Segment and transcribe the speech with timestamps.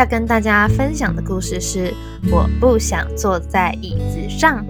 [0.00, 1.88] 要跟大家分享的故事是
[2.32, 4.64] 《我不想坐在椅子上》，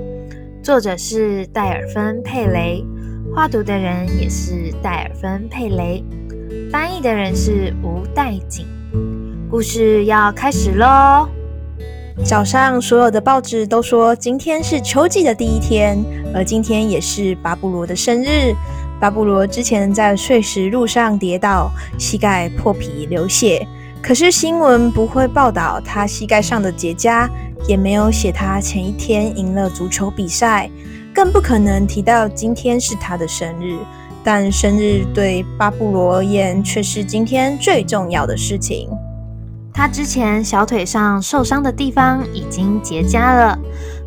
[0.61, 2.85] 作者是戴尔芬·佩雷，
[3.33, 6.03] 画图的人也是戴尔芬·佩雷，
[6.69, 8.67] 翻译的人是吴代景。
[9.49, 11.29] 故事要开始喽！
[12.25, 15.97] 早上，所有的报纸都说今天是秋季的第一天，
[16.35, 18.53] 而今天也是巴布罗的生日。
[19.01, 23.65] 巴布罗之前在碎石路上跌倒，膝盖破皮流血。
[24.03, 27.29] 可是新闻不会报道他膝盖上的结痂，
[27.69, 30.69] 也没有写他前一天赢了足球比赛，
[31.15, 33.79] 更不可能提到今天是他的生日。
[34.23, 38.89] 但生日对巴布罗而言，却是今天最重要的事情。
[39.73, 43.59] 他之前小腿上受伤的地方已经结痂了，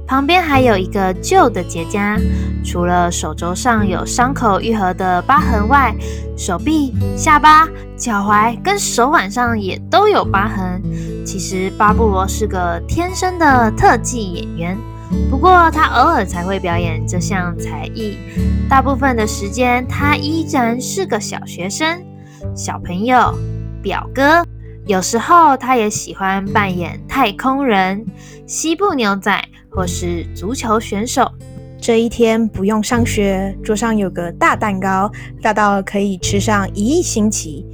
[0.06, 2.20] 旁边还有一个旧的结痂。
[2.64, 5.94] 除了手肘上有伤口愈合的疤痕外，
[6.38, 7.68] 手臂、下巴、
[7.98, 10.82] 脚踝跟手腕上也都有疤痕。
[11.26, 14.78] 其实巴布罗是个天生的特技演员，
[15.30, 18.18] 不过他偶尔才会表演这项才艺，
[18.70, 22.02] 大部分的时间他依然是个小学生、
[22.56, 23.34] 小朋友、
[23.82, 24.44] 表哥。
[24.86, 28.06] 有时候，他也喜欢扮演太空人、
[28.46, 29.42] 西部牛仔
[29.74, 31.30] 或是足球选手。
[31.82, 37.66] 这一天不用上学，桌上有个大蛋糕，大到可以吃上一亿星期。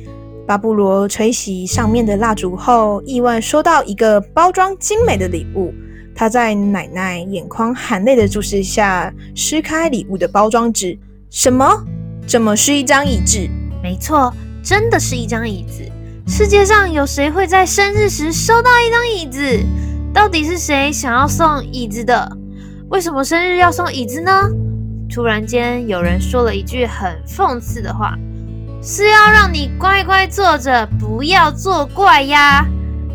[0.48, 5.72] 巴布罗吹熄上面的蜡烛后，意外收到一个包装精美的礼物。
[6.16, 10.98] 他在奶奶眼眶含泪的注视下，撕开礼物的包装纸。
[11.30, 11.86] 什么？
[12.26, 13.48] 怎么是一张椅子？
[13.84, 14.34] 没错，
[14.64, 15.84] 真的是一张椅子。
[16.28, 19.64] 世界上有谁会在生日时收到一张椅子？
[20.14, 22.38] 到底是谁想要送椅子的？
[22.90, 24.32] 为什么生日要送椅子呢？
[25.10, 28.18] 突然间，有人说了一句很讽刺的话
[28.82, 32.66] ：“是要让你乖乖坐着，不要作怪呀。”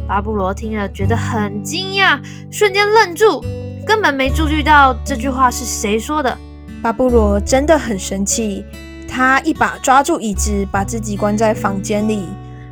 [0.07, 2.19] 巴布罗听了觉得很惊讶，
[2.51, 3.45] 瞬间愣住，
[3.87, 6.37] 根本没注意到这句话是谁说的。
[6.83, 8.65] 巴布罗真的很生气，
[9.09, 12.29] 他一把抓住椅子，把自己关在房间里。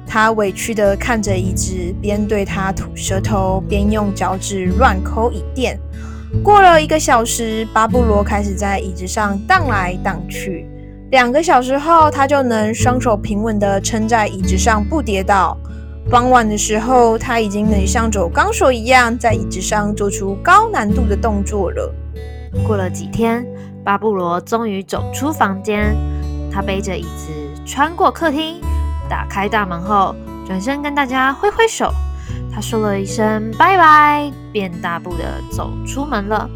[0.07, 5.79] 他委屈地看着椅子，边对他吐舌头，边用脚趾乱抠椅垫。
[6.43, 10.67] 过了一个小时，巴布罗开始在椅子上荡来荡去。
[11.11, 15.57] 两个小时后，他就能双手平稳地撑在椅子上不跌倒。
[16.11, 21.95] 傍晚的时候，他已经能像走钢索一样，在椅子上做出高难度的动作了。
[22.67, 23.47] 过了几天，
[23.85, 25.95] 巴布罗终于走出房间，
[26.51, 27.29] 他背着椅子
[27.65, 28.61] 穿过客厅。
[29.13, 31.93] 打开大门后，转身跟大家挥挥手。
[32.51, 36.49] 他说了一声拜拜，便大步的走出门了。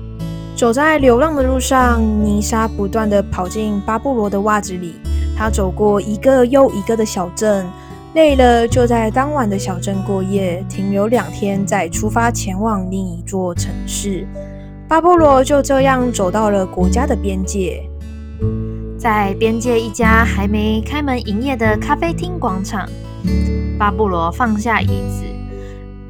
[0.56, 4.94] 走在流浪的路上，泥沙不断的跑进巴布罗的袜子里。
[5.36, 7.66] 他走过一个又一个的小镇，
[8.14, 14.26] 累了就在当晚的小镇过夜，停留两天，再出发前往另一座城市。
[14.88, 17.86] 巴布罗就这样走到了国家的边界。
[19.06, 22.88] 在边界一家还没开门营业的咖啡厅广场，
[23.78, 25.22] 巴布罗放下椅子，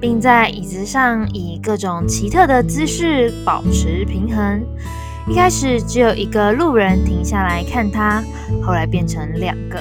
[0.01, 4.65] 并在椅子上以各种奇特的姿势保持平衡。
[5.29, 8.25] 一开始只有一个路人停下来看他，
[8.65, 9.79] 后来变成两个，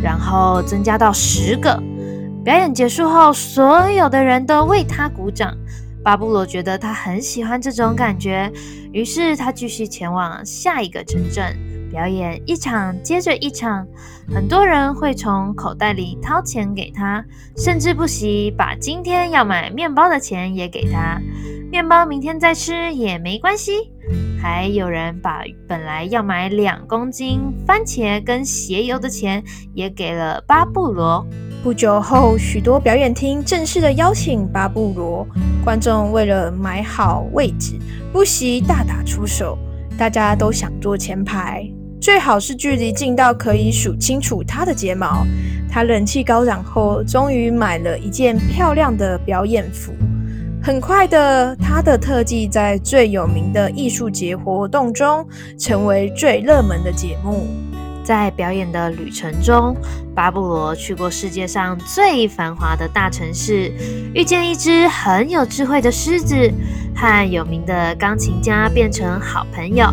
[0.00, 1.82] 然后增加到十个。
[2.44, 5.52] 表演结束后，所有的人都为他鼓掌。
[6.04, 8.48] 巴布罗觉得他很喜欢这种感觉，
[8.92, 11.52] 于是他继续前往下一个城镇。
[11.94, 13.86] 表演一场接着一场，
[14.34, 17.24] 很多人会从口袋里掏钱给他，
[17.56, 21.20] 甚至不惜把今天要买面包的钱也给他。
[21.70, 23.92] 面包明天再吃也没关系。
[24.42, 29.40] 还有人把本来要买两公斤番茄跟鞋油的钱
[29.72, 31.24] 也给了巴布罗。
[31.62, 35.24] 不久后，许多表演厅正式的邀请巴布罗，
[35.64, 37.78] 观众为了买好位置，
[38.12, 39.56] 不惜大打出手，
[39.96, 41.64] 大家都想坐前排。
[42.04, 45.26] 最好是距离近到可以数清楚他的睫毛。
[45.70, 49.90] 他人气高涨后，终于买了一件漂亮的表演服。
[50.62, 55.26] 很快的，他的特技在最有名的艺术节活动中
[55.58, 57.46] 成为最热门的节目。
[58.04, 59.74] 在表演的旅程中，
[60.14, 63.72] 巴布罗去过世界上最繁华的大城市，
[64.14, 66.36] 遇见一只很有智慧的狮子，
[66.94, 69.86] 和有名的钢琴家变成好朋友。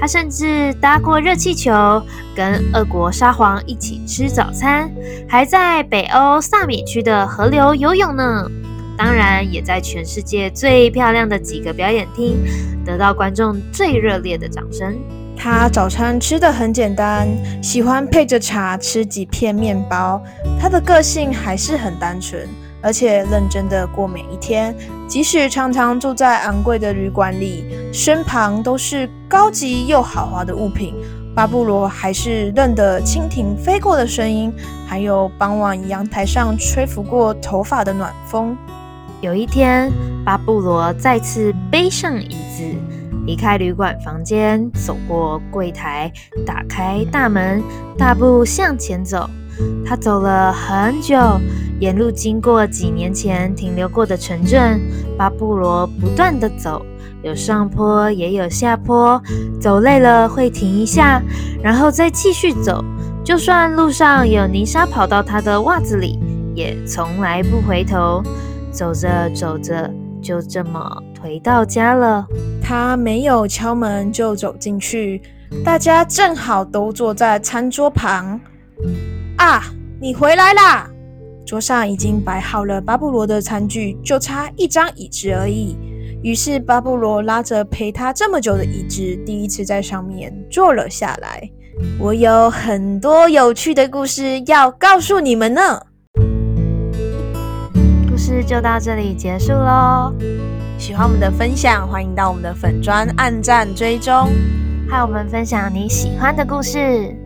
[0.00, 2.02] 他甚至搭过热气球，
[2.34, 4.90] 跟俄国沙皇一起吃早餐，
[5.28, 8.50] 还在北欧萨米区的河流游泳呢。
[8.96, 12.38] 当然，也在全世界最漂亮的几个表演厅
[12.84, 14.98] 得到观众最热烈的掌声。
[15.36, 17.26] 他早餐吃的很简单，
[17.62, 20.22] 喜欢配着茶吃几片面包。
[20.58, 22.46] 他的个性还是很单纯，
[22.82, 24.74] 而且认真的过每一天。
[25.06, 30.94] 即使常常住在昂贵的旅馆里，身旁都是高级又豪华的物品，
[31.34, 34.52] 巴布罗还是认得蜻蜓飞过的声音，
[34.86, 38.56] 还有傍晚阳台上吹拂过头发的暖风。
[39.20, 39.92] 有一天，
[40.24, 42.64] 巴布罗再次背上椅子，
[43.26, 46.10] 离开旅馆房间，走过柜台，
[46.46, 47.62] 打开大门，
[47.98, 49.28] 大步向前走。
[49.84, 51.16] 他走了很久，
[51.78, 54.80] 沿路经过几年前停留过的城镇。
[55.16, 56.84] 巴布罗不断的走，
[57.22, 59.20] 有上坡也有下坡，
[59.60, 61.22] 走累了会停一下，
[61.62, 62.84] 然后再继续走。
[63.22, 66.18] 就算路上有泥沙跑到他的袜子里，
[66.54, 68.22] 也从来不回头。
[68.72, 69.90] 走着走着，
[70.22, 70.80] 就这么
[71.20, 72.26] 回到家了。
[72.62, 75.20] 他没有敲门就走进去，
[75.64, 78.40] 大家正好都坐在餐桌旁。
[79.40, 79.64] 啊，
[79.98, 80.86] 你回来啦！
[81.46, 85.78] 桌上已经摆好了巴布罗的餐具，就差一张椅子而已。
[86.22, 91.50] 于是巴布罗拉着陪他这么久的椅子，第一次在上面坐了下来。
[91.98, 95.80] 我有很多有趣的故事要告诉你们呢。
[98.10, 100.12] 故事就到这里结束喽！
[100.76, 104.28] 喜欢我们的分享，欢迎到我们的粉砖按赞追踪，
[104.86, 107.16] 和我们分享你喜欢的故事。